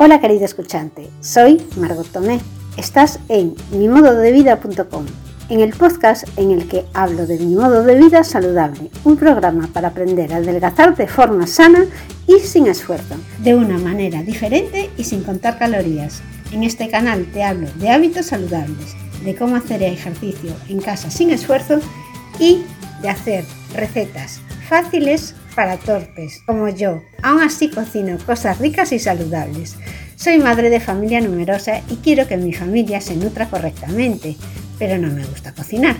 Hola 0.00 0.20
querido 0.20 0.44
escuchante, 0.44 1.10
soy 1.20 1.60
Margot 1.76 2.06
Tomé. 2.06 2.38
Estás 2.76 3.18
en 3.28 3.56
mimododevida.com, 3.72 5.04
en 5.48 5.58
el 5.58 5.72
podcast 5.72 6.22
en 6.36 6.52
el 6.52 6.68
que 6.68 6.84
hablo 6.94 7.26
de 7.26 7.36
mi 7.36 7.56
modo 7.56 7.82
de 7.82 7.96
vida 7.96 8.22
saludable, 8.22 8.92
un 9.02 9.16
programa 9.16 9.68
para 9.72 9.88
aprender 9.88 10.32
a 10.32 10.36
adelgazar 10.36 10.94
de 10.94 11.08
forma 11.08 11.48
sana 11.48 11.84
y 12.28 12.38
sin 12.38 12.68
esfuerzo, 12.68 13.16
de 13.40 13.56
una 13.56 13.76
manera 13.76 14.22
diferente 14.22 14.88
y 14.96 15.02
sin 15.02 15.24
contar 15.24 15.58
calorías. 15.58 16.22
En 16.52 16.62
este 16.62 16.88
canal 16.88 17.26
te 17.32 17.42
hablo 17.42 17.66
de 17.74 17.90
hábitos 17.90 18.26
saludables, 18.26 18.94
de 19.24 19.34
cómo 19.34 19.56
hacer 19.56 19.82
ejercicio 19.82 20.52
en 20.68 20.80
casa 20.80 21.10
sin 21.10 21.30
esfuerzo 21.30 21.80
y 22.38 22.62
de 23.02 23.08
hacer 23.08 23.44
recetas 23.74 24.40
fáciles 24.68 25.34
para 25.58 25.76
torpes, 25.76 26.40
como 26.46 26.68
yo. 26.68 27.02
Aún 27.20 27.40
así 27.40 27.68
cocino 27.68 28.16
cosas 28.24 28.58
ricas 28.58 28.92
y 28.92 29.00
saludables. 29.00 29.74
Soy 30.14 30.38
madre 30.38 30.70
de 30.70 30.78
familia 30.78 31.20
numerosa 31.20 31.80
y 31.90 31.96
quiero 31.96 32.28
que 32.28 32.36
mi 32.36 32.52
familia 32.52 33.00
se 33.00 33.16
nutra 33.16 33.50
correctamente, 33.50 34.36
pero 34.78 34.98
no 34.98 35.08
me 35.08 35.24
gusta 35.24 35.52
cocinar. 35.52 35.96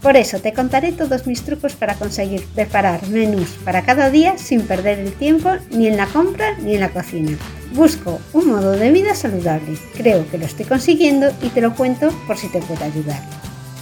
Por 0.00 0.16
eso 0.16 0.38
te 0.38 0.54
contaré 0.54 0.92
todos 0.92 1.26
mis 1.26 1.42
trucos 1.42 1.74
para 1.74 1.96
conseguir 1.96 2.46
preparar 2.54 3.06
menús 3.08 3.58
para 3.62 3.82
cada 3.82 4.08
día 4.08 4.38
sin 4.38 4.62
perder 4.62 4.98
el 4.98 5.12
tiempo 5.12 5.50
ni 5.70 5.86
en 5.86 5.98
la 5.98 6.06
compra 6.06 6.56
ni 6.60 6.72
en 6.72 6.80
la 6.80 6.88
cocina. 6.88 7.36
Busco 7.74 8.22
un 8.32 8.48
modo 8.48 8.70
de 8.70 8.90
vida 8.90 9.14
saludable. 9.14 9.76
Creo 9.98 10.26
que 10.30 10.38
lo 10.38 10.46
estoy 10.46 10.64
consiguiendo 10.64 11.30
y 11.42 11.50
te 11.50 11.60
lo 11.60 11.74
cuento 11.74 12.08
por 12.26 12.38
si 12.38 12.48
te 12.48 12.60
puede 12.60 12.84
ayudar. 12.84 13.20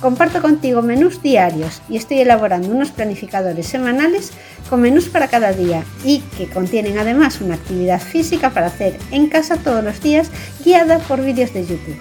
Comparto 0.03 0.43
contigo 0.43 0.83
menús 0.83 1.23
diarios 1.23 1.81
y 1.89 1.97
estoy 1.97 2.19
elaborando 2.19 2.67
unos 2.69 2.91
planificadores 2.91 3.69
semanales 3.69 4.33
con 4.69 4.81
menús 4.81 5.09
para 5.09 5.29
cada 5.29 5.53
día 5.53 5.85
y 6.05 6.19
que 6.37 6.49
contienen 6.49 6.99
además 6.99 7.41
una 7.41 7.55
actividad 7.55 8.01
física 8.01 8.51
para 8.51 8.67
hacer 8.67 8.99
en 9.13 9.29
casa 9.29 9.59
todos 9.59 9.85
los 9.85 10.03
días 10.03 10.29
guiada 10.65 10.99
por 10.99 11.25
vídeos 11.25 11.55
de 11.55 11.65
YouTube. 11.65 12.01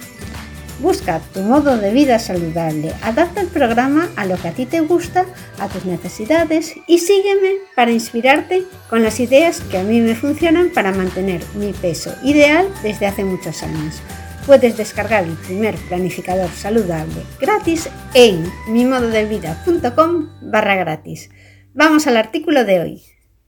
Busca 0.79 1.21
tu 1.31 1.41
modo 1.41 1.77
de 1.77 1.91
vida 1.91 2.17
saludable, 2.17 2.91
adapta 3.03 3.39
el 3.39 3.47
programa 3.47 4.09
a 4.15 4.25
lo 4.25 4.35
que 4.35 4.47
a 4.47 4.53
ti 4.53 4.65
te 4.65 4.79
gusta, 4.79 5.27
a 5.59 5.67
tus 5.67 5.85
necesidades 5.85 6.73
y 6.87 6.97
sígueme 6.97 7.57
para 7.75 7.91
inspirarte 7.91 8.63
con 8.89 9.03
las 9.03 9.19
ideas 9.19 9.61
que 9.61 9.77
a 9.77 9.83
mí 9.83 10.01
me 10.01 10.15
funcionan 10.15 10.71
para 10.73 10.91
mantener 10.91 11.43
mi 11.53 11.71
peso 11.71 12.15
ideal 12.23 12.67
desde 12.81 13.05
hace 13.05 13.23
muchos 13.23 13.61
años. 13.61 14.01
Puedes 14.45 14.75
descargar 14.75 15.23
el 15.23 15.37
primer 15.37 15.75
planificador 15.87 16.49
saludable 16.49 17.23
gratis 17.39 17.87
en 18.15 18.43
mimododevida.com 18.67 20.29
barra 20.41 20.75
gratis. 20.77 21.29
Vamos 21.75 22.07
al 22.07 22.17
artículo 22.17 22.65
de 22.65 22.79
hoy. 22.79 23.03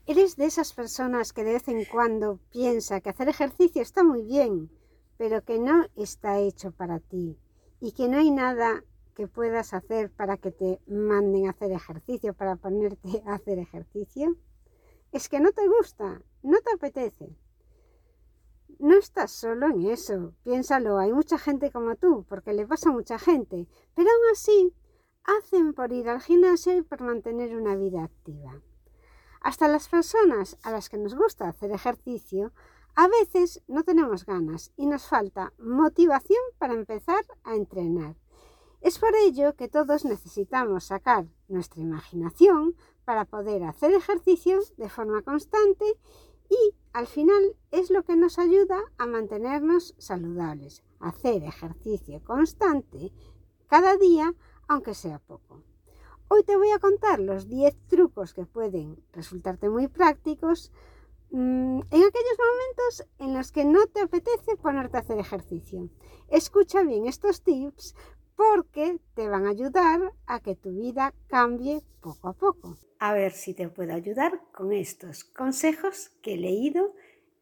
¿Eres 0.06 0.36
de 0.36 0.44
esas 0.46 0.72
personas 0.72 1.32
que 1.32 1.42
de 1.42 1.54
vez 1.54 1.66
en 1.66 1.84
cuando 1.84 2.38
piensa 2.52 3.00
que 3.00 3.10
hacer 3.10 3.28
ejercicio 3.28 3.82
está 3.82 4.04
muy 4.04 4.22
bien, 4.22 4.70
pero 5.16 5.42
que 5.42 5.58
no 5.58 5.84
está 5.96 6.38
hecho 6.38 6.70
para 6.70 7.00
ti 7.00 7.36
y 7.80 7.90
que 7.90 8.06
no 8.08 8.18
hay 8.18 8.30
nada 8.30 8.84
que 9.16 9.26
puedas 9.26 9.74
hacer 9.74 10.12
para 10.12 10.36
que 10.36 10.52
te 10.52 10.78
manden 10.86 11.48
a 11.48 11.50
hacer 11.50 11.72
ejercicio, 11.72 12.34
para 12.34 12.54
ponerte 12.54 13.20
a 13.26 13.34
hacer 13.34 13.58
ejercicio? 13.58 14.36
Es 15.10 15.28
que 15.28 15.40
no 15.40 15.50
te 15.50 15.66
gusta, 15.66 16.22
no 16.44 16.58
te 16.60 16.72
apetece. 16.72 17.36
No 18.84 18.98
estás 18.98 19.30
solo 19.30 19.68
en 19.68 19.86
eso, 19.86 20.34
piénsalo, 20.42 20.98
hay 20.98 21.10
mucha 21.10 21.38
gente 21.38 21.70
como 21.70 21.96
tú, 21.96 22.26
porque 22.28 22.52
le 22.52 22.66
pasa 22.66 22.90
a 22.90 22.92
mucha 22.92 23.18
gente, 23.18 23.66
pero 23.94 24.10
aún 24.10 24.30
así 24.30 24.74
hacen 25.24 25.72
por 25.72 25.90
ir 25.90 26.06
al 26.10 26.20
gimnasio 26.20 26.76
y 26.76 26.82
por 26.82 27.00
mantener 27.00 27.56
una 27.56 27.76
vida 27.76 28.04
activa. 28.04 28.60
Hasta 29.40 29.68
las 29.68 29.88
personas 29.88 30.58
a 30.62 30.70
las 30.70 30.90
que 30.90 30.98
nos 30.98 31.14
gusta 31.14 31.48
hacer 31.48 31.70
ejercicio, 31.70 32.52
a 32.94 33.08
veces 33.08 33.62
no 33.68 33.84
tenemos 33.84 34.26
ganas 34.26 34.70
y 34.76 34.84
nos 34.84 35.06
falta 35.06 35.54
motivación 35.56 36.42
para 36.58 36.74
empezar 36.74 37.24
a 37.42 37.54
entrenar. 37.54 38.16
Es 38.82 38.98
por 38.98 39.14
ello 39.14 39.56
que 39.56 39.68
todos 39.68 40.04
necesitamos 40.04 40.84
sacar 40.84 41.24
nuestra 41.48 41.80
imaginación 41.80 42.76
para 43.06 43.24
poder 43.24 43.64
hacer 43.64 43.94
ejercicio 43.94 44.60
de 44.76 44.90
forma 44.90 45.22
constante 45.22 45.86
y 46.48 46.74
al 46.92 47.06
final 47.06 47.56
es 47.70 47.90
lo 47.90 48.04
que 48.04 48.16
nos 48.16 48.38
ayuda 48.38 48.80
a 48.98 49.06
mantenernos 49.06 49.94
saludables, 49.98 50.82
hacer 51.00 51.42
ejercicio 51.42 52.22
constante 52.24 53.12
cada 53.66 53.96
día, 53.96 54.34
aunque 54.68 54.94
sea 54.94 55.18
poco. 55.18 55.62
Hoy 56.28 56.42
te 56.42 56.56
voy 56.56 56.70
a 56.70 56.78
contar 56.78 57.20
los 57.20 57.48
10 57.48 57.88
trucos 57.88 58.32
que 58.32 58.46
pueden 58.46 59.02
resultarte 59.12 59.68
muy 59.68 59.88
prácticos 59.88 60.72
mm, 61.30 61.80
en 61.80 61.82
aquellos 62.02 62.38
momentos 62.38 63.06
en 63.18 63.34
los 63.34 63.52
que 63.52 63.64
no 63.64 63.86
te 63.86 64.00
apetece 64.00 64.56
ponerte 64.56 64.96
a 64.96 65.00
hacer 65.00 65.18
ejercicio. 65.18 65.90
Escucha 66.28 66.82
bien 66.82 67.06
estos 67.06 67.42
tips 67.42 67.94
porque 68.36 68.98
te 69.14 69.28
van 69.28 69.46
a 69.46 69.50
ayudar 69.50 70.12
a 70.26 70.40
que 70.40 70.56
tu 70.56 70.70
vida 70.70 71.14
cambie 71.28 71.82
poco 72.00 72.28
a 72.28 72.32
poco. 72.32 72.78
A 73.06 73.12
ver 73.12 73.32
si 73.32 73.52
te 73.52 73.68
puedo 73.68 73.92
ayudar 73.92 74.40
con 74.50 74.72
estos 74.72 75.24
consejos 75.24 76.08
que 76.22 76.32
he 76.32 76.38
leído 76.38 76.94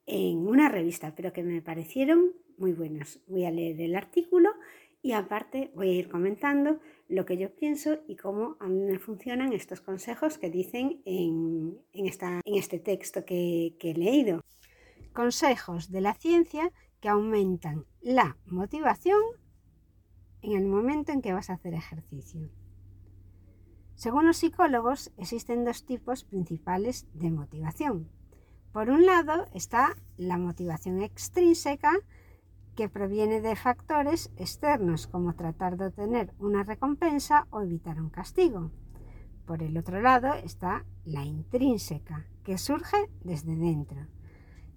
en 0.06 0.38
una 0.38 0.68
revista, 0.68 1.14
pero 1.14 1.32
que 1.32 1.44
me 1.44 1.62
parecieron 1.62 2.32
muy 2.58 2.72
buenos. 2.72 3.20
Voy 3.28 3.44
a 3.44 3.52
leer 3.52 3.80
el 3.80 3.94
artículo 3.94 4.50
y 5.02 5.12
aparte 5.12 5.70
voy 5.76 5.90
a 5.90 5.92
ir 5.92 6.08
comentando 6.08 6.80
lo 7.06 7.24
que 7.26 7.36
yo 7.36 7.54
pienso 7.54 8.00
y 8.08 8.16
cómo 8.16 8.56
a 8.58 8.66
mí 8.66 8.80
me 8.80 8.98
funcionan 8.98 9.52
estos 9.52 9.80
consejos 9.80 10.36
que 10.36 10.50
dicen 10.50 11.00
en, 11.04 11.78
este 12.44 12.80
texto 12.80 13.24
que 13.24 13.76
he 13.80 13.94
leído. 13.94 14.40
Consejos 15.12 15.92
de 15.92 16.00
la 16.00 16.14
ciencia 16.14 16.72
que 16.98 17.08
aumentan 17.08 17.86
la 18.00 18.36
motivación 18.46 19.20
en 20.40 20.58
el 20.58 20.66
momento 20.66 21.12
en 21.12 21.22
que 21.22 21.32
vas 21.32 21.50
a 21.50 21.54
hacer 21.54 21.74
ejercicio. 21.74 22.50
Según 23.94 24.26
los 24.26 24.38
psicólogos, 24.38 25.12
existen 25.16 25.64
dos 25.64 25.84
tipos 25.84 26.24
principales 26.24 27.06
de 27.14 27.30
motivación. 27.30 28.08
Por 28.72 28.88
un 28.90 29.04
lado 29.04 29.46
está 29.52 29.96
la 30.16 30.38
motivación 30.38 31.02
extrínseca, 31.02 31.92
que 32.74 32.88
proviene 32.88 33.40
de 33.40 33.54
factores 33.54 34.32
externos 34.36 35.06
como 35.06 35.34
tratar 35.34 35.76
de 35.76 35.86
obtener 35.88 36.32
una 36.38 36.62
recompensa 36.62 37.46
o 37.50 37.60
evitar 37.60 38.00
un 38.00 38.08
castigo. 38.08 38.70
Por 39.46 39.62
el 39.62 39.76
otro 39.76 40.00
lado 40.00 40.32
está 40.34 40.86
la 41.04 41.24
intrínseca, 41.24 42.26
que 42.44 42.56
surge 42.56 42.96
desde 43.22 43.56
dentro. 43.56 44.06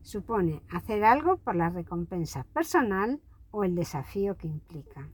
Supone 0.02 0.62
hacer 0.70 1.06
algo 1.06 1.38
por 1.38 1.56
la 1.56 1.70
recompensa 1.70 2.44
personal 2.44 3.22
o 3.52 3.64
el 3.64 3.76
desafío 3.76 4.36
que 4.36 4.47
implica. 4.47 5.09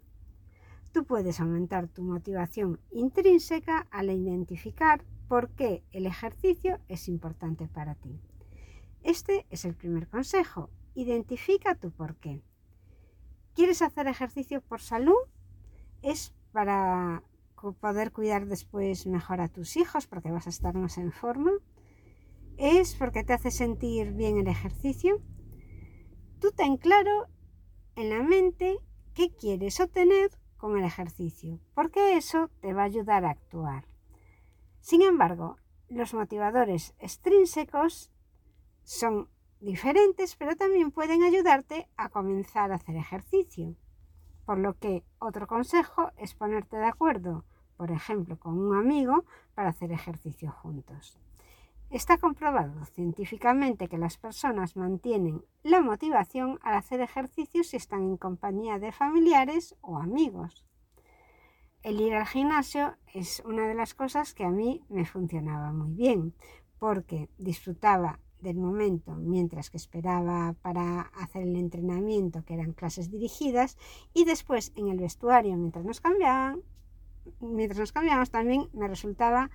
Tú 0.92 1.06
puedes 1.06 1.40
aumentar 1.40 1.88
tu 1.88 2.04
motivación 2.04 2.80
intrínseca 2.92 3.88
al 3.92 4.10
identificar 4.10 5.06
por 5.30 5.50
qué 5.52 5.86
el 5.92 6.06
ejercicio 6.06 6.80
es 6.90 7.08
importante 7.08 7.70
para 7.70 7.96
ti. 7.96 8.20
Este 9.02 9.46
es 9.50 9.64
el 9.64 9.74
primer 9.74 10.10
consejo. 10.10 10.70
Identifica 10.94 11.76
tu 11.76 11.92
por 11.92 12.18
qué. 12.18 12.44
¿Quieres 13.56 13.82
hacer 13.82 14.08
ejercicio 14.08 14.62
por 14.62 14.82
salud? 14.82 15.16
¿Es 16.02 16.34
para 16.52 17.24
poder 17.80 18.12
cuidar 18.12 18.48
después 18.48 19.08
mejor 19.08 19.40
a 19.40 19.48
tus 19.48 19.78
hijos 19.78 20.08
porque 20.08 20.32
vas 20.32 20.48
a 20.48 20.50
estar 20.50 20.76
más 20.76 20.98
en 20.98 21.14
forma? 21.14 21.52
¿Es 22.58 22.96
porque 22.96 23.24
te 23.24 23.32
hace 23.32 23.52
sentir 23.52 24.12
bien 24.12 24.38
el 24.38 24.48
ejercicio? 24.48 25.22
Tú 26.40 26.52
ten 26.52 26.76
claro 26.76 27.28
en 27.96 28.10
la 28.10 28.24
mente 28.24 28.80
qué 29.14 29.34
quieres 29.34 29.80
obtener 29.80 30.32
con 30.62 30.78
el 30.78 30.86
ejercicio, 30.86 31.60
porque 31.74 32.16
eso 32.16 32.52
te 32.62 32.72
va 32.72 32.84
a 32.84 32.86
ayudar 32.86 33.26
a 33.26 33.32
actuar. 33.32 33.86
Sin 34.80 35.02
embargo, 35.02 35.58
los 35.90 36.14
motivadores 36.14 36.94
extrínsecos 37.00 38.12
son 38.84 39.28
diferentes, 39.60 40.36
pero 40.36 40.56
también 40.56 40.92
pueden 40.92 41.24
ayudarte 41.24 41.90
a 41.98 42.10
comenzar 42.10 42.72
a 42.72 42.76
hacer 42.76 42.96
ejercicio. 42.96 43.76
Por 44.46 44.60
lo 44.60 44.78
que 44.78 45.04
otro 45.18 45.48
consejo 45.48 46.12
es 46.18 46.36
ponerte 46.36 46.78
de 46.78 46.86
acuerdo, 46.86 47.44
por 47.76 47.90
ejemplo, 47.90 48.38
con 48.38 48.60
un 48.60 48.78
amigo 48.78 49.26
para 49.56 49.70
hacer 49.70 49.92
ejercicio 49.92 50.52
juntos. 50.52 51.18
Está 51.92 52.18
comprobado 52.18 52.86
científicamente 52.86 53.90
que 53.90 53.98
las 53.98 54.18
personas 54.18 54.78
mantienen 54.78 55.44
la 55.62 55.82
motivación 55.82 56.58
al 56.62 56.76
hacer 56.76 57.02
ejercicio 57.02 57.66
si 57.66 57.76
están 57.76 58.04
en 58.04 58.16
compañía 58.16 58.80
de 58.80 58.94
familiares 58.94 59.76
o 59.82 59.98
amigos. 59.98 60.66
El 61.84 62.00
ir 62.00 62.14
al 62.14 62.26
gimnasio 62.26 62.96
es 63.14 63.44
una 63.46 63.68
de 63.68 63.76
las 63.76 63.94
cosas 63.94 64.34
que 64.34 64.46
a 64.46 64.52
mí 64.52 64.86
me 64.88 65.06
funcionaba 65.06 65.74
muy 65.74 65.94
bien, 65.94 66.34
porque 66.80 67.30
disfrutaba 67.38 68.22
del 68.40 68.56
momento 68.56 69.16
mientras 69.16 69.70
que 69.70 69.76
esperaba 69.76 70.56
para 70.62 71.02
hacer 71.02 71.42
el 71.42 71.58
entrenamiento, 71.58 72.46
que 72.46 72.54
eran 72.54 72.72
clases 72.72 73.12
dirigidas, 73.12 73.78
y 74.14 74.24
después 74.24 74.72
en 74.78 74.88
el 74.88 75.00
vestuario, 75.00 75.58
mientras 75.58 75.84
nos 75.84 76.00
cambiaban, 76.00 76.62
mientras 77.42 77.80
nos 77.80 77.92
cambiábamos, 77.92 78.32
también 78.32 78.70
me 78.72 78.88
resultaba 78.88 79.52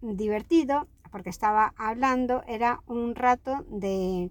divertido 0.00 0.88
porque 1.10 1.30
estaba 1.30 1.74
hablando, 1.76 2.42
era 2.46 2.82
un 2.86 3.14
rato 3.14 3.64
de 3.70 4.30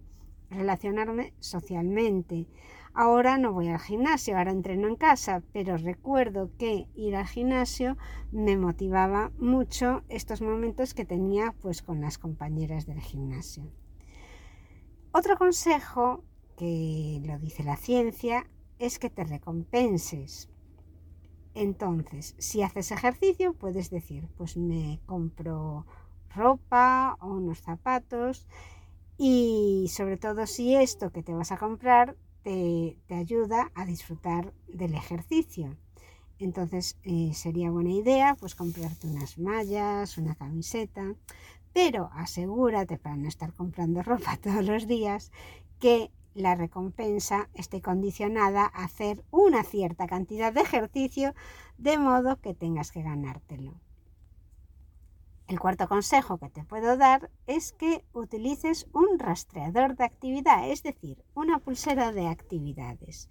relacionarme 0.50 1.34
socialmente. 1.40 2.48
Ahora 2.94 3.38
no 3.38 3.54
voy 3.54 3.68
al 3.68 3.80
gimnasio, 3.80 4.38
ahora 4.38 4.52
entreno 4.52 4.88
en 4.88 4.96
casa, 4.96 5.44
pero 5.54 5.78
recuerdo 5.78 6.52
que 6.58 6.88
ir 6.96 7.16
al 7.16 7.28
gimnasio 7.28 7.98
me 8.32 8.58
motivaba 8.58 9.32
mucho 9.38 10.04
estos 10.10 10.42
momentos 10.42 10.94
que 10.94 11.06
tenía 11.06 11.54
pues 11.62 11.82
con 11.82 12.02
las 12.02 12.18
compañeras 12.18 12.88
del 12.88 13.02
gimnasio. 13.02 13.72
Otro 15.12 15.38
consejo 15.38 16.24
que 16.58 17.22
lo 17.24 17.38
dice 17.38 17.64
la 17.64 17.78
ciencia 17.78 18.50
es 18.80 18.98
que 18.98 19.10
te 19.10 19.24
recompenses. 19.24 20.50
Entonces, 21.60 22.36
si 22.38 22.62
haces 22.62 22.92
ejercicio, 22.92 23.54
puedes 23.54 23.90
decir, 23.90 24.28
pues 24.38 24.58
me 24.58 25.00
compro 25.08 25.88
ropa 26.30 27.18
o 27.20 27.30
unos 27.30 27.62
zapatos 27.62 28.46
y 29.18 29.88
sobre 29.90 30.18
todo 30.18 30.46
si 30.46 30.76
esto 30.76 31.12
que 31.12 31.24
te 31.24 31.34
vas 31.34 31.52
a 31.52 31.58
comprar 31.58 32.16
te, 32.44 33.00
ayuda 33.10 33.72
a 33.74 33.88
disfrutar 33.88 34.54
del 34.68 34.94
ejercicio. 34.94 35.76
Entonces 36.38 36.96
eh, 37.02 37.32
sería 37.34 37.72
buena 37.72 37.90
idea 37.90 38.36
pues 38.40 38.54
comprarte 38.54 39.08
unas 39.08 39.40
mallas, 39.40 40.20
una 40.20 40.36
camiseta, 40.36 41.16
pero 41.74 42.12
asegúrate 42.14 43.00
para 43.00 43.16
no 43.16 43.28
estar 43.28 43.52
comprando 43.52 44.04
ropa 44.12 44.38
todos 44.38 44.64
los 44.64 44.86
días 44.86 45.32
que 45.80 46.12
la 46.38 46.56
recompensa 46.56 47.50
esté 47.54 47.82
condicionada 47.82 48.64
a 48.66 48.84
hacer 48.84 49.24
una 49.32 49.64
cierta 49.64 50.06
cantidad 50.08 50.54
de 50.54 50.62
ejercicio 50.62 51.34
de 51.78 51.98
modo 51.98 52.40
que 52.40 52.54
tengas 52.54 52.92
que 52.92 53.02
ganártelo. 53.02 53.74
El 55.48 55.60
cuarto 55.60 55.88
consejo 55.88 56.38
que 56.38 56.50
te 56.50 56.64
puedo 56.64 56.96
dar 56.98 57.32
es 57.48 57.72
que 57.72 58.04
utilices 58.14 58.86
un 58.94 59.18
rastreador 59.18 59.96
de 59.96 60.04
actividad, 60.04 60.70
es 60.70 60.84
decir, 60.84 61.24
una 61.34 61.60
pulsera 61.60 62.12
de 62.12 62.28
actividades, 62.28 63.30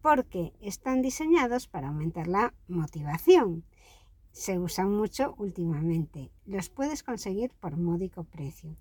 porque 0.00 0.52
están 0.60 1.02
diseñados 1.02 1.68
para 1.68 1.88
aumentar 1.88 2.26
la 2.26 2.54
motivación. 2.66 3.64
Se 4.32 4.58
usan 4.58 4.90
mucho 4.90 5.34
últimamente. 5.38 6.32
Los 6.46 6.70
puedes 6.70 7.02
conseguir 7.02 7.52
por 7.60 7.76
módico 7.76 8.24
precio. 8.24 8.76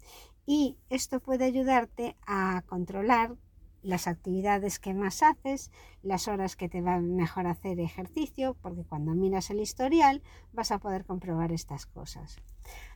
Y 0.46 0.78
esto 0.90 1.20
puede 1.20 1.46
ayudarte 1.46 2.16
a 2.26 2.64
controlar 2.66 3.36
las 3.82 4.08
actividades 4.08 4.80
que 4.80 4.94
más 4.94 5.24
haces, 5.24 5.72
las 6.02 6.28
horas 6.28 6.56
que 6.56 6.70
te 6.70 6.82
va 6.82 7.00
mejor 7.00 7.48
hacer 7.48 7.80
ejercicio, 7.80 8.56
porque 8.62 8.84
cuando 8.84 9.14
miras 9.14 9.50
el 9.50 9.60
historial 9.60 10.22
vas 10.54 10.72
a 10.72 10.80
poder 10.80 11.06
comprobar 11.06 11.52
estas 11.52 11.86
cosas. 11.86 12.38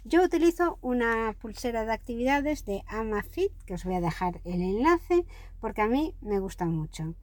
Yo 0.03 0.23
utilizo 0.23 0.77
una 0.81 1.35
pulsera 1.39 1.85
de 1.85 1.93
actividades 1.93 2.65
de 2.65 2.83
Amafit, 2.87 3.51
que 3.65 3.75
os 3.75 3.85
voy 3.85 3.95
a 3.95 4.01
dejar 4.01 4.41
el 4.43 4.61
enlace, 4.61 5.25
porque 5.59 5.81
a 5.81 5.87
mí 5.87 6.15
me 6.21 6.39
gusta 6.39 6.65
mucho. 6.65 7.15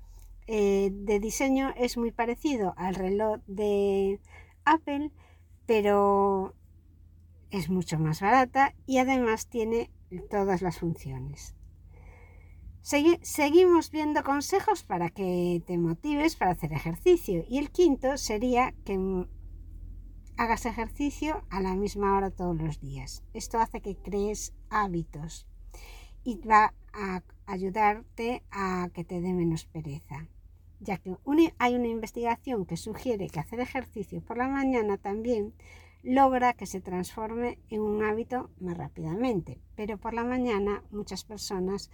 Eh, 0.47 0.91
de 0.93 1.21
diseño 1.21 1.73
es 1.77 1.97
muy 1.97 2.11
parecido 2.11 2.75
al 2.77 2.95
reloj 2.95 3.41
de 3.47 4.21
Apple, 4.65 5.13
pero 5.67 6.55
es 7.51 7.69
mucho 7.69 7.99
más 7.99 8.21
barata 8.21 8.75
y 8.87 8.99
además 8.99 9.47
tiene 9.47 9.91
todas 10.29 10.63
las 10.63 10.79
funciones 10.79 11.55
seguimos 12.83 13.91
viendo 13.91 14.23
consejos 14.23 14.83
para 14.83 15.11
que 15.11 15.63
te 15.67 15.79
motives 15.79 16.37
para 16.37 16.53
hacer 16.53 16.73
ejercicio. 16.73 17.45
Y 17.49 17.59
el 17.59 17.71
quinto 17.71 18.17
sería 18.17 18.75
que 18.85 19.27
hagas 20.37 20.65
ejercicio 20.65 21.45
a 21.51 21.61
la 21.61 21.75
misma 21.75 22.17
hora 22.17 22.31
todos 22.31 22.57
los 22.57 22.81
días. 22.81 23.23
Esto 23.35 23.59
hace 23.59 23.83
que 23.83 23.97
crees 23.97 24.55
hábitos 24.71 25.47
y 26.25 26.37
va 26.39 26.75
a 26.93 27.23
ayudarte 27.47 28.43
a 28.51 28.89
que 28.95 29.05
te 29.05 29.21
dé 29.21 29.33
menos 29.33 29.67
pereza. 29.67 30.29
Ya 30.81 30.97
que 30.97 31.15
hay 31.59 31.75
una 31.75 31.89
investigación 31.89 32.65
que 32.65 32.79
sugiere 32.79 33.29
que 33.29 33.41
hacer 33.41 33.61
ejercicio 33.61 34.23
por 34.23 34.39
la 34.39 34.49
mañana 34.49 34.97
también 34.97 35.53
logra 36.03 36.55
que 36.55 36.65
se 36.65 36.81
transforme 36.81 37.59
en 37.69 37.83
un 37.83 38.03
hábito 38.03 38.51
más 38.61 38.79
rápidamente. 38.79 39.61
Pero 39.77 39.99
por 39.99 40.15
la 40.15 40.25
mañana 40.25 40.83
muchas 40.91 41.25
personas 41.25 41.91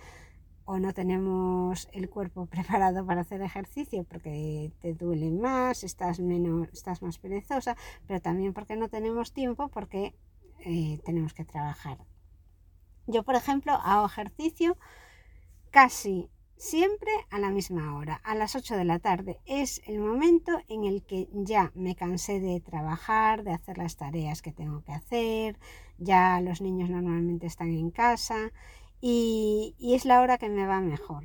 o 0.66 0.78
no 0.78 0.92
tenemos 0.92 1.88
el 1.92 2.10
cuerpo 2.10 2.46
preparado 2.54 3.06
para 3.06 3.22
hacer 3.22 3.40
ejercicio 3.40 4.04
porque 4.04 4.72
te 4.82 4.92
duele 4.92 5.30
más, 5.30 5.84
estás 5.84 6.20
menos, 6.20 6.68
estás 6.72 7.00
más 7.00 7.18
perezosa, 7.18 7.76
pero 8.06 8.20
también 8.20 8.52
porque 8.52 8.76
no 8.76 8.88
tenemos 8.88 9.32
tiempo 9.32 9.68
porque 9.68 10.14
eh, 10.64 11.00
tenemos 11.04 11.32
que 11.32 11.44
trabajar. 11.44 11.98
Yo, 13.06 13.22
por 13.22 13.36
ejemplo, 13.36 13.72
hago 13.72 14.06
ejercicio 14.06 14.76
casi 15.70 16.28
siempre 16.56 17.10
a 17.30 17.38
la 17.38 17.50
misma 17.50 17.96
hora, 17.96 18.20
a 18.24 18.34
las 18.34 18.56
8 18.56 18.76
de 18.76 18.84
la 18.84 18.98
tarde. 18.98 19.38
Es 19.44 19.82
el 19.86 20.00
momento 20.00 20.58
en 20.68 20.84
el 20.84 21.04
que 21.04 21.28
ya 21.32 21.70
me 21.74 21.94
cansé 21.94 22.40
de 22.40 22.60
trabajar, 22.60 23.44
de 23.44 23.52
hacer 23.52 23.78
las 23.78 23.96
tareas 23.96 24.42
que 24.42 24.52
tengo 24.52 24.82
que 24.82 24.92
hacer, 24.92 25.58
ya 25.98 26.40
los 26.40 26.60
niños 26.60 26.90
normalmente 26.90 27.46
están 27.46 27.70
en 27.70 27.90
casa 27.90 28.52
y, 29.00 29.74
es 29.80 30.04
la 30.04 30.20
hora 30.20 30.38
que 30.38 30.48
me 30.48 30.66
va 30.66 30.80
mejor. 30.80 31.24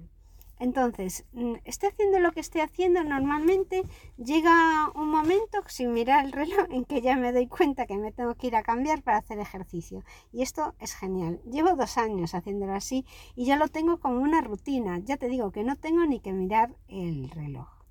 Entonces, 0.59 1.25
mm, 1.33 1.55
esté 1.65 1.87
haciendo 1.87 2.19
lo 2.19 2.31
que 2.31 2.39
esté 2.39 2.61
haciendo, 2.61 3.03
normalmente 3.03 3.81
llega 4.17 4.91
un 4.93 5.09
momento, 5.09 5.63
sin 5.67 5.91
mirar 5.91 6.25
el 6.25 6.31
reloj, 6.31 6.67
en 6.69 6.85
que 6.85 7.01
ya 7.01 7.15
me 7.15 7.31
doy 7.33 7.47
cuenta 7.47 7.87
que 7.87 7.97
me 7.97 8.11
tengo 8.11 8.35
que 8.35 8.47
ir 8.47 8.55
a 8.55 8.61
cambiar 8.61 9.01
para 9.01 9.17
hacer 9.17 9.39
ejercicio. 9.39 10.03
Y 10.31 10.43
esto 10.43 10.75
es 10.79 10.93
genial. 10.93 11.41
Llevo 11.45 11.75
dos 11.75 11.97
años 11.97 12.35
haciéndolo 12.35 12.73
así 12.73 13.05
y 13.35 13.45
ya 13.45 13.57
lo 13.57 13.69
tengo 13.69 13.99
como 13.99 14.21
una 14.21 14.41
rutina. 14.41 14.99
Ya 14.99 15.17
te 15.17 15.29
digo 15.29 15.51
que 15.51 15.63
no 15.63 15.77
tengo 15.77 16.05
ni 16.05 16.19
que 16.19 16.31
mirar 16.31 16.75
el 16.87 17.31
reloj. 17.31 17.81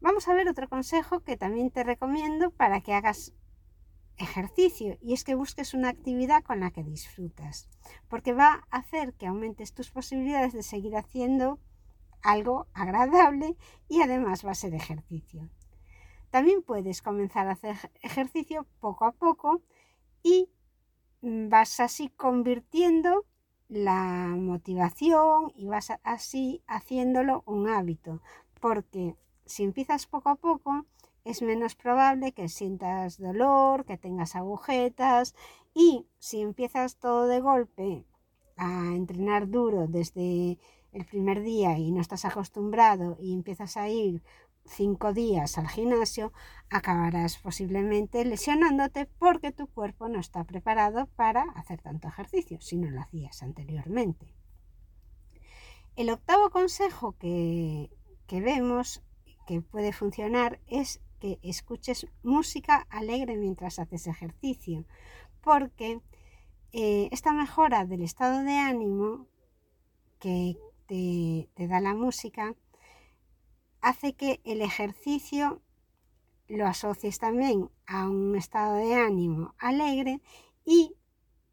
Vamos 0.00 0.28
a 0.28 0.34
ver 0.34 0.48
otro 0.48 0.68
consejo 0.68 1.20
que 1.20 1.38
también 1.38 1.70
te 1.70 1.82
recomiendo 1.82 2.50
para 2.50 2.82
que 2.82 2.92
hagas 2.92 3.32
ejercicio 4.18 4.96
y 5.00 5.12
es 5.12 5.24
que 5.24 5.34
busques 5.34 5.74
una 5.74 5.88
actividad 5.88 6.42
con 6.42 6.60
la 6.60 6.70
que 6.70 6.84
disfrutas, 6.84 7.68
porque 8.08 8.32
va 8.32 8.66
a 8.70 8.78
hacer 8.78 9.14
que 9.14 9.26
aumentes 9.26 9.74
tus 9.74 9.90
posibilidades 9.90 10.52
de 10.52 10.62
seguir 10.62 10.96
haciendo 10.96 11.58
algo 12.22 12.66
agradable 12.72 13.56
y 13.88 14.00
además 14.00 14.44
va 14.44 14.52
a 14.52 14.54
ser 14.54 14.74
ejercicio. 14.74 15.48
También 16.30 16.62
puedes 16.62 17.02
comenzar 17.02 17.46
a 17.48 17.52
hacer 17.52 17.76
ejercicio 18.02 18.66
poco 18.80 19.04
a 19.04 19.12
poco 19.12 19.62
y 20.22 20.50
vas 21.22 21.80
así 21.80 22.08
convirtiendo 22.08 23.26
la 23.68 24.34
motivación 24.36 25.52
y 25.54 25.66
vas 25.66 25.92
así 26.02 26.62
haciéndolo 26.66 27.42
un 27.46 27.68
hábito, 27.68 28.20
porque 28.60 29.16
si 29.46 29.62
empiezas 29.62 30.06
poco 30.06 30.30
a 30.30 30.36
poco, 30.36 30.86
es 31.24 31.40
menos 31.40 31.74
probable 31.74 32.32
que 32.32 32.48
sientas 32.48 33.18
dolor, 33.18 33.86
que 33.86 33.96
tengas 33.96 34.36
agujetas 34.36 35.34
y 35.74 36.06
si 36.18 36.42
empiezas 36.42 36.96
todo 36.96 37.26
de 37.26 37.40
golpe 37.40 38.06
a 38.56 38.94
entrenar 38.94 39.48
duro 39.48 39.86
desde 39.88 40.58
el 40.92 41.04
primer 41.06 41.42
día 41.42 41.76
y 41.78 41.90
no 41.90 42.00
estás 42.00 42.24
acostumbrado 42.24 43.16
y 43.18 43.32
empiezas 43.32 43.76
a 43.76 43.88
ir 43.88 44.22
cinco 44.66 45.12
días 45.12 45.58
al 45.58 45.68
gimnasio, 45.68 46.32
acabarás 46.70 47.38
posiblemente 47.38 48.24
lesionándote 48.24 49.06
porque 49.18 49.50
tu 49.50 49.66
cuerpo 49.66 50.08
no 50.08 50.20
está 50.20 50.44
preparado 50.44 51.06
para 51.16 51.42
hacer 51.56 51.80
tanto 51.82 52.08
ejercicio 52.08 52.60
si 52.60 52.76
no 52.76 52.90
lo 52.90 53.00
hacías 53.00 53.42
anteriormente. 53.42 54.34
El 55.96 56.10
octavo 56.10 56.50
consejo 56.50 57.16
que, 57.18 57.90
que 58.26 58.40
vemos 58.40 59.02
que 59.46 59.60
puede 59.60 59.92
funcionar 59.92 60.60
es 60.66 61.00
escuches 61.42 62.06
música 62.22 62.86
alegre 62.90 63.36
mientras 63.36 63.78
haces 63.78 64.06
ejercicio, 64.06 64.84
porque 65.40 66.00
eh, 66.72 67.08
esta 67.12 67.32
mejora 67.32 67.84
del 67.84 68.02
estado 68.02 68.42
de 68.42 68.56
ánimo 68.58 69.26
que 70.18 70.56
te, 70.86 71.48
te 71.54 71.68
da 71.68 71.80
la 71.80 71.94
música 71.94 72.54
hace 73.80 74.14
que 74.14 74.40
el 74.44 74.60
ejercicio 74.60 75.62
lo 76.48 76.66
asocies 76.66 77.18
también 77.18 77.70
a 77.86 78.08
un 78.08 78.36
estado 78.36 78.76
de 78.76 78.94
ánimo 78.94 79.54
alegre 79.58 80.20
y 80.64 80.94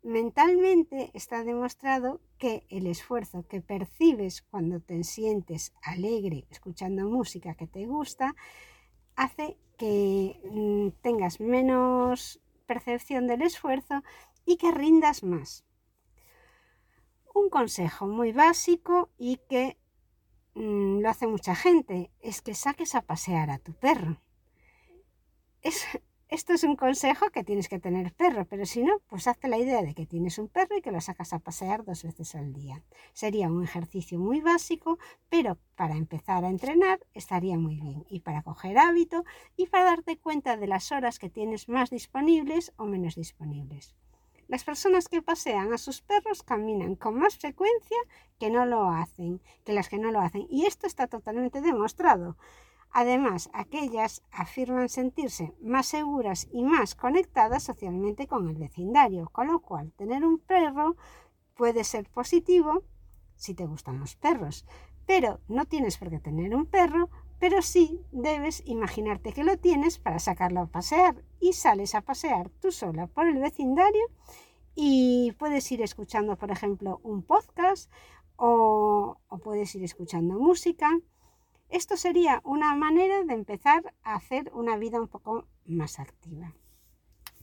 mentalmente 0.04 1.12
está 1.13 1.44
demostrado 1.44 2.22
que 2.38 2.66
el 2.70 2.88
esfuerzo 2.88 3.46
que 3.48 3.62
percibes 3.62 4.42
cuando 4.42 4.80
te 4.80 5.04
sientes 5.04 5.74
alegre 5.84 6.46
escuchando 6.50 7.08
música 7.08 7.56
que 7.56 7.68
te 7.68 7.86
gusta 7.86 8.36
hace 9.22 9.58
que 9.78 10.40
mm, 10.44 11.01
tengas 11.01 11.40
menos 11.40 12.42
percepción 12.66 13.28
del 13.28 13.42
esfuerzo 13.44 14.04
y 14.46 14.58
que 14.58 14.72
rindas 14.72 15.24
más. 15.24 15.63
Un 17.34 17.50
consejo 17.50 18.08
muy 18.08 18.32
básico 18.32 19.10
y 19.18 19.38
que 19.50 19.78
mm, 20.56 21.00
lo 21.00 21.10
hace 21.10 21.28
mucha 21.28 21.56
gente 21.56 22.12
es 22.20 22.42
que 22.42 22.56
saques 22.56 22.96
a 22.96 23.01
pasear 23.01 23.50
a 23.50 23.60
tu 23.60 23.74
perro. 23.74 24.22
Es, 25.62 25.86
esto 26.31 26.53
es 26.53 26.63
un 26.63 26.77
consejo 26.77 27.29
que 27.29 27.43
tienes 27.43 27.67
que 27.67 27.77
tener 27.77 28.13
perro, 28.13 28.45
pero 28.45 28.65
si 28.65 28.81
no, 28.83 29.00
pues 29.09 29.27
hazte 29.27 29.50
la 29.50 29.57
idea 29.57 29.81
de 29.81 29.93
que 29.93 30.05
tienes 30.05 30.39
un 30.39 30.47
perro 30.47 30.77
y 30.77 30.81
que 30.81 30.93
lo 30.93 31.01
sacas 31.01 31.33
a 31.33 31.39
pasear 31.39 31.83
dos 31.83 32.03
veces 32.03 32.35
al 32.35 32.53
día. 32.53 32.81
Sería 33.11 33.50
un 33.50 33.65
ejercicio 33.65 34.17
muy 34.17 34.39
básico, 34.39 34.97
pero 35.27 35.57
para 35.75 35.97
empezar 35.97 36.45
a 36.45 36.50
entrenar 36.50 37.01
estaría 37.13 37.57
muy 37.57 37.81
bien 37.81 38.05
y 38.09 38.21
para 38.21 38.43
coger 38.43 38.77
hábito 38.77 39.25
y 39.57 39.67
para 39.67 39.83
darte 39.83 40.17
cuenta 40.17 40.55
de 40.55 40.67
las 40.67 40.93
horas 40.93 41.19
que 41.19 41.29
tienes 41.29 41.67
más 41.67 41.89
disponibles 41.89 42.71
o 42.77 42.85
menos 42.85 43.15
disponibles. 43.15 43.93
Las 44.47 44.63
personas 44.63 45.09
que 45.09 45.21
pasean 45.21 45.73
a 45.73 45.77
sus 45.77 46.01
perros 46.01 46.43
caminan 46.43 46.95
con 46.95 47.19
más 47.19 47.38
frecuencia 47.38 47.97
que 48.39 48.50
no 48.50 48.65
lo 48.65 48.89
hacen, 48.89 49.41
que 49.65 49.73
las 49.73 49.89
que 49.89 50.00
no 50.00 50.11
lo 50.11 50.21
hacen. 50.21 50.47
Y 50.50 50.65
esto 50.65 50.88
está 50.88 51.07
totalmente 51.07 51.59
demostrado. 51.59 52.38
Además, 52.93 53.50
aquellas 53.53 54.21
afirman 54.31 54.89
sentirse 54.89 55.53
más 55.62 55.88
seguras 55.88 56.50
y 56.51 56.63
más 56.63 56.93
conectadas 56.93 57.63
socialmente 57.63 58.27
con 58.27 58.50
el 58.50 58.55
vecindario, 58.55 59.29
con 59.29 59.48
lo 59.48 59.62
cual 59.62 59.93
tener 59.93 60.25
un 60.25 60.39
perro 60.39 60.98
puede 61.55 61.86
ser 61.86 62.10
positivo 62.10 62.83
si 63.36 63.53
te 63.53 63.65
gustan 63.65 64.00
los 64.00 64.15
perros, 64.15 64.65
pero 65.05 65.39
no 65.48 65.65
tienes 65.65 65.98
por 65.98 66.10
qué 66.10 66.19
tener 66.19 66.53
un 66.53 66.65
perro, 66.65 67.10
pero 67.39 67.62
sí 67.62 68.01
debes 68.12 68.62
imaginarte 68.65 69.33
que 69.33 69.43
lo 69.43 69.57
tienes 69.57 69.98
para 69.98 70.19
sacarlo 70.19 70.60
a 70.60 70.67
pasear 70.67 71.24
y 71.39 71.53
sales 71.53 71.95
a 71.95 72.01
pasear 72.01 72.50
tú 72.62 72.71
sola 72.71 73.07
por 73.07 73.25
el 73.25 73.39
vecindario 73.39 74.03
y 74.75 75.31
puedes 75.39 75.71
ir 75.71 75.81
escuchando, 75.81 76.38
por 76.38 76.51
ejemplo, 76.51 77.00
un 77.03 77.24
podcast 77.24 77.91
o, 78.36 79.17
o 79.27 79.38
puedes 79.39 79.74
ir 79.75 79.83
escuchando 79.83 80.39
música 80.39 81.00
esto 81.72 81.96
sería 81.96 82.42
una 82.44 82.75
manera 82.75 83.24
de 83.24 83.34
empezar 83.34 83.94
a 84.04 84.16
hacer 84.16 84.51
una 84.54 84.78
vida 84.78 85.00
un 85.00 85.08
poco 85.08 85.48
más 85.66 86.00
activa. 86.00 86.54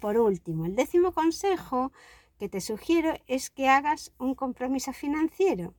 Por 0.01 0.19
último, 0.19 0.67
el 0.67 0.77
décimo 0.77 1.13
consejo 1.13 1.93
que 2.39 2.49
te 2.49 2.61
sugiero 2.61 3.15
es 3.27 3.51
que 3.51 3.69
hagas 3.69 4.13
un 4.19 4.35
compromiso 4.35 4.93
financiero. 4.93 5.75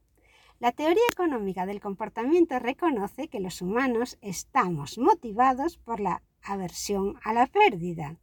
La 0.60 0.72
teoría 0.74 1.04
económica 1.12 1.66
del 1.66 1.80
comportamiento 1.80 2.60
reconoce 2.60 3.30
que 3.30 3.40
los 3.40 3.62
humanos 3.62 4.18
estamos 4.22 4.98
motivados 4.98 5.78
por 5.78 6.00
la 6.00 6.22
aversión 6.44 7.18
a 7.24 7.34
la 7.34 7.48
pérdida. 7.48 8.18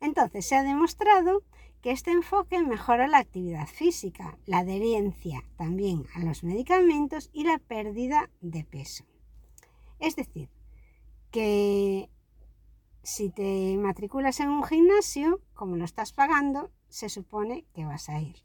Entonces 0.00 0.46
se 0.46 0.56
ha 0.56 0.62
demostrado 0.62 1.42
que 1.80 1.92
este 1.92 2.10
enfoque 2.10 2.60
mejora 2.62 3.06
la 3.06 3.18
actividad 3.18 3.66
física, 3.66 4.36
la 4.44 4.58
adherencia 4.58 5.44
también 5.56 6.06
a 6.14 6.20
los 6.20 6.44
medicamentos 6.44 7.30
y 7.32 7.44
la 7.44 7.58
pérdida 7.58 8.30
de 8.40 8.64
peso. 8.64 9.04
Es 10.00 10.16
decir, 10.16 10.48
que 11.30 12.10
si 13.02 13.30
te 13.30 13.76
matriculas 13.76 14.40
en 14.40 14.48
un 14.48 14.64
gimnasio, 14.64 15.40
como 15.54 15.76
lo 15.76 15.84
estás 15.84 16.12
pagando, 16.12 16.70
se 16.88 17.08
supone 17.08 17.66
que 17.74 17.84
vas 17.84 18.08
a 18.08 18.20
ir. 18.20 18.36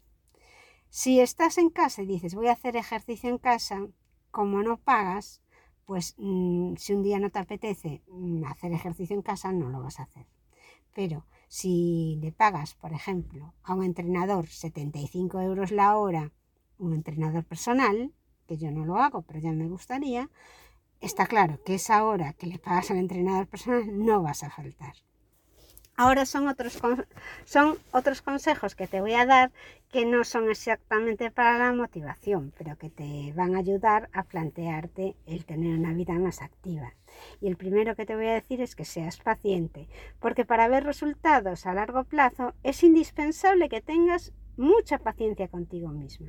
Si 0.88 1.20
estás 1.20 1.58
en 1.58 1.70
casa 1.70 2.02
y 2.02 2.06
dices 2.06 2.34
voy 2.34 2.48
a 2.48 2.52
hacer 2.52 2.76
ejercicio 2.76 3.28
en 3.28 3.38
casa, 3.38 3.86
como 4.30 4.62
no 4.62 4.78
pagas, 4.78 5.42
pues 5.84 6.14
mm, 6.18 6.74
si 6.76 6.92
un 6.94 7.02
día 7.02 7.18
no 7.18 7.30
te 7.30 7.38
apetece 7.38 8.02
mm, 8.08 8.44
hacer 8.44 8.72
ejercicio 8.72 9.16
en 9.16 9.22
casa, 9.22 9.52
no 9.52 9.70
lo 9.70 9.80
vas 9.80 10.00
a 10.00 10.04
hacer. 10.04 10.26
Pero 10.94 11.26
si 11.48 12.18
le 12.22 12.32
pagas, 12.32 12.74
por 12.74 12.92
ejemplo, 12.92 13.54
a 13.62 13.74
un 13.74 13.84
entrenador 13.84 14.46
75 14.46 15.40
euros 15.40 15.70
la 15.70 15.96
hora, 15.96 16.32
un 16.78 16.92
entrenador 16.92 17.44
personal, 17.44 18.12
que 18.46 18.56
yo 18.56 18.70
no 18.70 18.84
lo 18.84 18.96
hago, 18.98 19.22
pero 19.22 19.40
ya 19.40 19.52
me 19.52 19.68
gustaría, 19.68 20.30
está 21.00 21.26
claro 21.26 21.62
que 21.64 21.74
esa 21.74 22.04
hora 22.04 22.32
que 22.34 22.46
le 22.46 22.58
pagas 22.58 22.90
al 22.90 22.98
entrenador 22.98 23.46
personal 23.46 23.84
no 24.04 24.22
vas 24.22 24.42
a 24.42 24.50
faltar. 24.50 24.94
Ahora 25.98 26.26
son 26.26 26.46
otros, 26.46 26.78
son 27.46 27.78
otros 27.90 28.20
consejos 28.20 28.74
que 28.74 28.86
te 28.86 29.00
voy 29.00 29.14
a 29.14 29.24
dar 29.24 29.50
que 29.90 30.04
no 30.04 30.24
son 30.24 30.50
exactamente 30.50 31.30
para 31.30 31.56
la 31.56 31.72
motivación, 31.72 32.52
pero 32.58 32.76
que 32.76 32.90
te 32.90 33.32
van 33.34 33.54
a 33.54 33.60
ayudar 33.60 34.10
a 34.12 34.24
plantearte 34.24 35.16
el 35.24 35.46
tener 35.46 35.78
una 35.78 35.94
vida 35.94 36.12
más 36.14 36.42
activa. 36.42 36.92
Y 37.40 37.48
el 37.48 37.56
primero 37.56 37.96
que 37.96 38.04
te 38.04 38.14
voy 38.14 38.26
a 38.26 38.34
decir 38.34 38.60
es 38.60 38.76
que 38.76 38.84
seas 38.84 39.16
paciente, 39.16 39.88
porque 40.20 40.44
para 40.44 40.68
ver 40.68 40.84
resultados 40.84 41.64
a 41.64 41.72
largo 41.72 42.04
plazo 42.04 42.52
es 42.62 42.82
indispensable 42.82 43.70
que 43.70 43.80
tengas 43.80 44.34
mucha 44.58 44.98
paciencia 44.98 45.48
contigo 45.48 45.88
misma. 45.88 46.28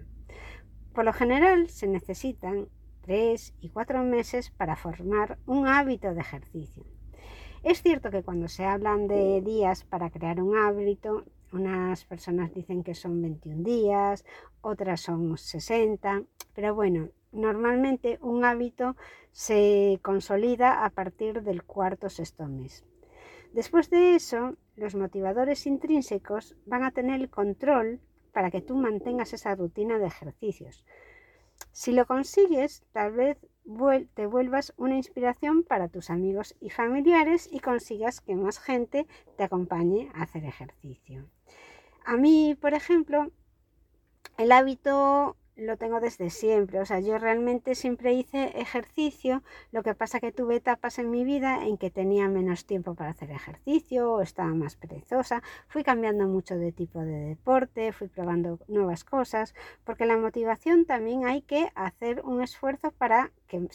Por 0.94 1.04
lo 1.04 1.12
general 1.12 1.70
se 1.70 1.88
necesitan 1.88 2.70
tres 3.08 3.54
y 3.62 3.70
cuatro 3.70 4.04
meses 4.04 4.52
para 4.52 4.76
formar 4.76 5.38
un 5.46 5.66
hábito 5.66 6.14
de 6.14 6.20
ejercicio. 6.20 6.84
Es 7.64 7.82
cierto 7.82 8.12
que 8.12 8.22
cuando 8.22 8.50
se 8.50 8.66
hablan 8.66 9.08
de 9.08 9.42
días 9.42 9.86
para 9.86 10.10
crear 10.10 10.42
un 10.42 10.58
hábito, 10.58 11.24
unas 11.54 12.04
personas 12.04 12.54
dicen 12.54 12.84
que 12.84 12.96
son 12.96 13.22
21 13.22 13.64
días, 13.64 14.26
otras 14.60 15.00
son 15.00 15.38
60, 15.38 16.24
pero 16.54 16.76
bueno, 16.76 17.08
normalmente 17.32 18.20
un 18.22 18.44
hábito 18.44 18.98
se 19.32 20.00
consolida 20.02 20.84
a 20.84 20.90
partir 20.90 21.44
del 21.44 21.64
cuarto 21.64 22.10
sexto 22.10 22.46
mes. 22.48 22.84
Después 23.54 23.90
de 23.90 24.16
eso, 24.16 24.58
los 24.76 24.96
motivadores 24.96 25.66
intrínsecos 25.66 26.58
van 26.66 26.84
a 26.84 26.92
tener 26.92 27.22
el 27.22 27.30
control 27.30 28.02
para 28.34 28.52
que 28.52 28.62
tú 28.62 28.76
mantengas 28.76 29.32
esa 29.32 29.56
rutina 29.56 29.98
de 29.98 30.08
ejercicios. 30.08 30.84
Si 31.78 31.92
lo 31.92 32.08
consigues, 32.08 32.82
tal 32.92 33.12
vez 33.12 33.38
te 34.16 34.26
vuelvas 34.26 34.74
una 34.78 34.96
inspiración 34.96 35.62
para 35.62 35.90
tus 35.90 36.10
amigos 36.10 36.56
y 36.60 36.72
familiares 36.72 37.48
y 37.52 37.60
consigas 37.60 38.20
que 38.20 38.36
más 38.36 38.58
gente 38.58 39.06
te 39.38 39.44
acompañe 39.44 40.10
a 40.16 40.24
hacer 40.24 40.44
ejercicio. 40.44 41.30
A 42.04 42.18
mí, 42.18 42.58
por 42.60 42.74
ejemplo, 42.74 43.30
el 44.40 44.54
hábito 44.54 45.38
lo 45.58 45.78
tengo 45.78 46.00
desde 46.00 46.30
siempre. 46.30 46.80
O 46.80 46.86
sea, 46.86 47.00
yo 47.00 47.18
realmente 47.18 47.76
siempre 47.76 48.14
hice 48.14 48.60
ejercicio. 48.60 49.44
Lo 49.72 49.84
que 49.84 49.96
pasa 49.96 50.20
que 50.20 50.32
tuve 50.32 50.58
etapas 50.58 51.00
en 51.00 51.10
mi 51.10 51.24
vida 51.24 51.66
en 51.66 51.78
que 51.78 51.90
tenía 51.90 52.30
menos 52.30 52.66
tiempo 52.66 52.96
para 52.96 53.10
hacer 53.10 53.32
ejercicio 53.32 54.14
o 54.14 54.22
estaba 54.22 54.54
más 54.54 54.76
perezosa. 54.76 55.42
Fui 55.68 55.84
cambiando 55.84 56.28
mucho 56.28 56.56
de 56.56 56.72
tipo 56.72 57.00
de 57.00 57.30
deporte, 57.30 57.92
fui 57.92 58.08
probando 58.08 58.60
nuevas 58.68 59.04
cosas, 59.04 59.56
porque 59.84 60.06
la 60.06 60.18
motivación 60.18 60.86
también 60.86 61.26
hay 61.26 61.42
que 61.42 61.72
hacer 61.76 62.22
un 62.24 62.42
esfuerzo 62.42 62.92
para 62.92 63.32
que 63.48 63.68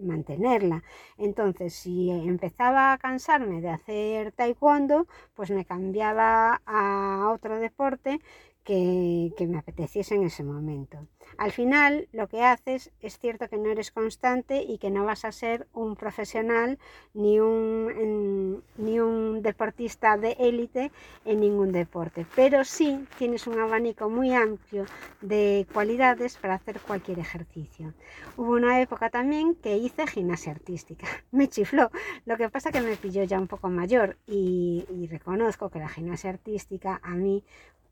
mantenerla. 0.00 0.82
Entonces, 1.16 1.74
si 1.74 2.10
empezaba 2.10 2.92
a 2.92 2.98
cansarme 2.98 3.60
de 3.60 3.70
hacer 3.70 4.32
taekwondo, 4.32 5.06
pues 5.34 5.50
me 5.50 5.64
cambiaba 5.64 6.60
a 6.66 7.30
otro 7.32 7.58
deporte 7.58 8.20
que, 8.64 9.32
me 9.48 9.58
apeteciese 9.58 10.14
en 10.14 10.24
ese 10.24 10.44
momento. 10.44 11.06
Al 11.38 11.50
final 11.50 12.08
lo 12.12 12.28
que 12.28 12.42
haces 12.42 12.92
es 13.00 13.18
cierto 13.18 13.48
que 13.48 13.56
no 13.56 13.70
eres 13.70 13.90
constante 13.90 14.62
y 14.62 14.78
que 14.78 14.90
no 14.90 15.04
vas 15.04 15.24
a 15.24 15.32
ser 15.32 15.66
un 15.72 15.96
profesional 15.96 16.78
ni 17.14 17.40
un, 17.40 18.62
ni 18.76 19.00
un 19.00 19.42
deportista 19.42 20.16
de 20.16 20.36
élite 20.38 20.92
en 21.24 21.40
ningún 21.40 21.72
deporte, 21.72 22.26
pero 22.36 22.64
sí 22.64 23.06
tienes 23.18 23.46
un 23.46 23.58
abanico 23.58 24.10
muy 24.10 24.32
amplio 24.32 24.84
de 25.20 25.66
cualidades 25.72 26.36
para 26.36 26.54
hacer 26.54 26.80
cualquier 26.80 27.18
ejercicio. 27.18 27.94
Hubo 28.36 28.52
una 28.52 28.80
época 28.80 29.08
también 29.10 29.54
que 29.54 29.76
hice 29.76 30.06
gimnasia 30.06 30.52
artística, 30.52 31.06
me 31.30 31.48
chifló, 31.48 31.90
lo 32.26 32.36
que 32.36 32.48
pasa 32.50 32.70
que 32.70 32.80
me 32.80 32.96
pilló 32.96 33.24
ya 33.24 33.38
un 33.38 33.48
poco 33.48 33.68
mayor 33.68 34.18
y, 34.26 34.84
y 34.90 35.06
reconozco 35.06 35.70
que 35.70 35.78
la 35.78 35.88
gimnasia 35.88 36.30
artística 36.30 37.00
a 37.02 37.14
mí 37.14 37.42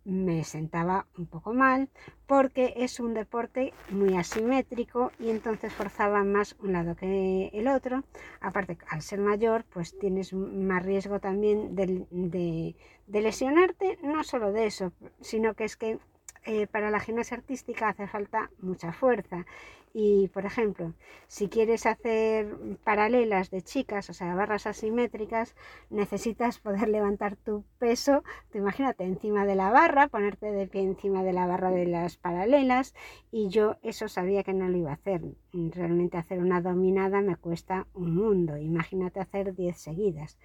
me 0.04 0.44
sentaba 0.44 1.06
un 1.18 1.26
poco 1.26 1.52
mal 1.52 1.88
porque 2.26 2.74
es 2.76 3.00
un 3.00 3.14
deporte 3.14 3.72
muy 3.90 4.16
asimétrico 4.16 5.12
y 5.18 5.30
entonces 5.30 5.72
forzaba 5.72 6.24
más 6.24 6.56
un 6.60 6.72
lado 6.72 6.96
que 6.96 7.50
el 7.52 7.68
otro. 7.68 8.04
Aparte, 8.40 8.78
al 8.88 9.02
ser 9.02 9.20
mayor, 9.20 9.64
pues 9.64 9.98
tienes 9.98 10.32
más 10.32 10.84
riesgo 10.84 11.20
también 11.20 11.74
de, 11.74 12.76
lesionarte, 13.08 13.98
no 14.02 14.24
solo 14.24 14.52
de 14.52 14.66
eso, 14.66 14.92
sino 15.20 15.54
que 15.54 15.64
es 15.64 15.76
que 15.76 15.98
eh, 16.46 16.66
para 16.66 16.90
la 16.90 17.00
gimnasia 17.00 17.36
artística 17.36 17.88
hace 17.88 18.06
falta 18.06 18.50
mucha 18.60 18.92
fuerza. 18.92 19.44
Y, 19.92 20.28
por 20.28 20.46
ejemplo, 20.46 20.94
si 21.26 21.48
quieres 21.48 21.84
hacer 21.84 22.56
paralelas 22.84 23.50
de 23.50 23.62
chicas, 23.62 24.08
o 24.08 24.12
sea, 24.14 24.36
barras 24.36 24.66
asimétricas, 24.66 25.56
necesitas 25.90 26.58
poder 26.58 26.88
levantar 26.88 27.36
tu 27.36 27.64
peso, 27.78 28.22
te 28.50 28.58
imagínate, 28.58 29.04
encima 29.04 29.44
de 29.46 29.56
la 29.56 29.70
barra, 29.70 30.06
ponerte 30.06 30.52
de 30.52 30.68
pie 30.68 30.82
encima 30.82 31.24
de 31.24 31.32
la 31.32 31.46
barra 31.46 31.70
de 31.70 31.86
las 31.86 32.16
paralelas. 32.16 32.94
Y 33.32 33.48
yo 33.48 33.76
eso 33.82 34.08
sabía 34.08 34.44
que 34.44 34.54
no 34.54 34.68
lo 34.68 34.76
iba 34.76 34.90
a 34.90 34.94
hacer. 34.94 35.22
Realmente 35.52 36.18
hacer 36.18 36.38
una 36.38 36.60
dominada 36.60 37.20
me 37.20 37.36
cuesta 37.36 37.88
un 37.92 38.14
mundo. 38.14 38.56
Imagínate 38.56 39.18
hacer 39.18 39.56
10 39.56 39.76
seguidas. 39.76 40.38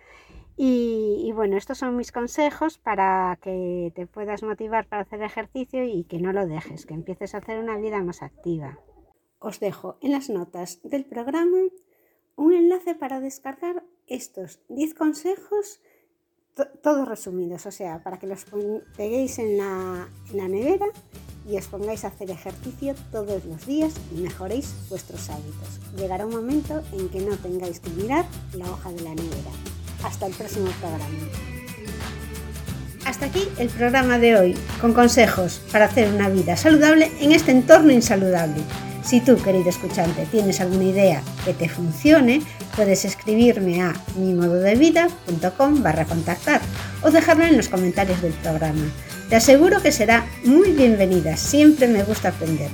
Y, 0.58 1.32
bueno, 1.36 1.58
estos 1.58 1.80
son 1.80 1.98
mis 1.98 2.12
consejos 2.12 2.78
para 2.78 3.38
que 3.42 3.92
te 3.94 4.08
puedas 4.08 4.42
motivar 4.42 4.88
para 4.88 5.02
hacer 5.02 5.22
ejercicio 5.22 5.84
y 5.84 6.06
que 6.06 6.20
no 6.20 6.32
lo 6.32 6.48
dejes, 6.48 6.86
que 6.86 6.94
empieces 6.94 7.36
a 7.36 7.40
hacer 7.40 7.60
una 7.60 7.78
vida 7.78 8.02
más 8.02 8.22
activa. 8.24 8.80
Os 9.46 9.60
dejo 9.60 10.00
en 10.02 10.12
las 10.12 10.32
notas 10.32 10.80
del 10.82 11.06
programa 11.06 11.60
un 12.36 12.54
enlace 12.54 12.96
para 12.96 13.20
descargar 13.20 13.84
estos 14.08 14.60
10 14.70 14.96
consejos 14.96 15.82
todos 16.82 17.08
resumidos, 17.08 17.68
o 17.68 17.72
sea, 17.72 18.02
para 18.02 18.18
que 18.18 18.26
los 18.26 18.44
peguéis 18.98 19.38
en 19.38 19.60
la, 19.60 20.10
en 20.32 20.38
la 20.38 20.48
nevera 20.48 20.88
y 21.48 21.58
os 21.58 21.68
pongáis 21.68 22.06
a 22.06 22.08
hacer 22.08 22.32
ejercicio 22.32 22.96
todos 23.12 23.46
los 23.46 23.68
días 23.68 23.94
y 24.12 24.20
mejoréis 24.20 24.74
vuestros 24.90 25.30
hábitos. 25.30 25.80
Llegará 25.96 26.26
un 26.26 26.34
momento 26.34 26.82
en 26.94 27.08
que 27.10 27.20
no 27.20 27.38
tengáis 27.38 27.80
que 27.80 27.92
mirar 27.92 28.26
la 28.54 28.66
hoja 28.72 28.92
de 28.94 29.02
la 29.02 29.14
nevera. 29.14 29.52
Hasta 30.04 30.26
el 30.26 30.34
próximo 30.34 30.72
programa. 30.80 31.30
Hasta 33.06 33.28
aquí 33.28 33.44
el 33.60 33.70
programa 33.70 34.18
de 34.18 34.38
hoy, 34.38 34.56
con 34.82 34.94
consejos 34.94 35.62
para 35.72 35.86
hacer 35.86 36.12
una 36.12 36.30
vida 36.30 36.58
saludable 36.58 37.12
en 37.20 37.32
este 37.32 37.52
entorno 37.52 37.92
insaludable. 37.92 38.64
Si 39.06 39.22
tú, 39.22 39.38
querido 39.38 39.70
escuchante, 39.70 40.26
tienes 40.32 40.60
alguna 40.62 40.86
idea 40.86 41.22
que 41.46 41.54
te 41.54 41.70
funcione, 41.70 42.42
puedes 42.76 43.06
escribirme 43.06 43.84
a 43.84 43.94
mimododevida.com 44.18 45.84
barra 45.84 46.06
contactar 46.06 46.60
o 47.04 47.12
dejarlo 47.12 47.46
en 47.46 47.56
los 47.56 47.70
comentarios 47.70 48.20
del 48.24 48.34
programa. 48.34 48.82
Te 49.30 49.36
aseguro 49.36 49.80
que 49.80 49.92
será 49.92 50.26
muy 50.44 50.72
bienvenida, 50.72 51.38
siempre 51.38 51.88
me 51.88 52.02
gusta 52.02 52.30
aprender. 52.30 52.72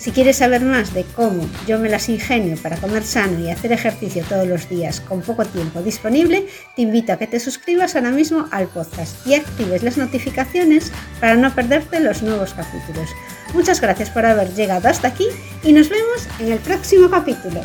Si 0.00 0.12
quieres 0.12 0.38
saber 0.38 0.62
más 0.62 0.94
de 0.94 1.04
cómo 1.14 1.46
yo 1.66 1.78
me 1.78 1.90
las 1.90 2.08
ingenio 2.08 2.56
para 2.56 2.78
comer 2.78 3.04
sano 3.04 3.38
y 3.38 3.50
hacer 3.50 3.70
ejercicio 3.70 4.24
todos 4.26 4.48
los 4.48 4.66
días 4.66 5.02
con 5.02 5.20
poco 5.20 5.44
tiempo 5.44 5.82
disponible, 5.82 6.46
te 6.74 6.80
invito 6.80 7.12
a 7.12 7.18
que 7.18 7.26
te 7.26 7.38
suscribas 7.38 7.94
ahora 7.94 8.10
mismo 8.10 8.48
al 8.50 8.66
podcast 8.68 9.26
y 9.26 9.34
actives 9.34 9.82
las 9.82 9.98
notificaciones 9.98 10.90
para 11.20 11.36
no 11.36 11.54
perderte 11.54 12.00
los 12.00 12.22
nuevos 12.22 12.54
capítulos. 12.54 13.10
Muchas 13.52 13.82
gracias 13.82 14.08
por 14.08 14.24
haber 14.24 14.54
llegado 14.54 14.88
hasta 14.88 15.08
aquí 15.08 15.26
y 15.62 15.74
nos 15.74 15.90
vemos 15.90 16.26
en 16.38 16.50
el 16.50 16.60
próximo 16.60 17.10
capítulo. 17.10 17.60